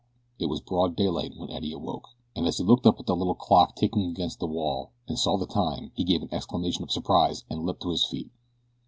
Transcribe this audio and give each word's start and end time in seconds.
It 0.39 0.47
was 0.47 0.61
broad 0.61 0.95
daylight 0.95 1.37
when 1.37 1.51
Eddie 1.51 1.73
awoke, 1.73 2.07
and 2.35 2.47
as 2.47 2.57
he 2.57 2.63
looked 2.63 2.87
up 2.87 2.99
at 2.99 3.05
the 3.05 3.15
little 3.15 3.35
clock 3.35 3.75
ticking 3.75 4.09
against 4.09 4.39
the 4.39 4.47
wall, 4.47 4.89
and 5.07 5.15
saw 5.15 5.37
the 5.37 5.45
time 5.45 5.91
he 5.93 6.03
gave 6.03 6.23
an 6.23 6.33
exclamation 6.33 6.81
of 6.81 6.89
surprise 6.89 7.45
and 7.51 7.67
leaped 7.67 7.83
to 7.83 7.91
his 7.91 8.03
feet. 8.05 8.31